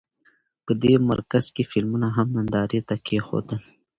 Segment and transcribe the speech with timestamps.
[0.65, 3.61] په دې مرکز کې فلمونه هم نندارې ته کېښودل.